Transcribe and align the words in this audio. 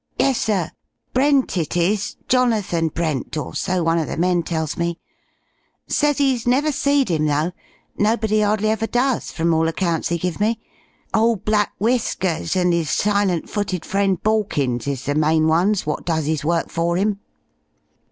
"Yessir. 0.17 0.71
Brent 1.13 1.57
it 1.57 1.77
is, 1.77 2.15
Jonathan 2.27 2.87
Brent, 2.87 3.37
or 3.37 3.53
so 3.53 3.83
one 3.83 3.99
of 3.99 4.07
the 4.07 4.17
men 4.17 4.41
tells 4.41 4.75
me. 4.75 4.97
Says 5.85 6.17
he's 6.17 6.47
never 6.47 6.71
seed 6.71 7.11
'im, 7.11 7.27
though; 7.27 7.51
nobody 7.99 8.43
'ardly 8.43 8.71
ever 8.71 8.87
does, 8.87 9.31
from 9.31 9.53
all 9.53 9.67
accounts 9.67 10.11
'e 10.11 10.17
give 10.17 10.39
me. 10.39 10.59
Ole 11.13 11.35
Black 11.35 11.71
Whiskers 11.77 12.55
and 12.55 12.73
our 12.73 12.83
silent 12.83 13.47
footed 13.47 13.85
friend 13.85 14.17
Borkins 14.23 14.87
is 14.87 15.03
the 15.03 15.13
main 15.13 15.45
ones 15.47 15.85
wot 15.85 16.03
does 16.03 16.27
'is 16.27 16.43
work 16.43 16.71
for 16.71 16.97
'im." 16.97 17.19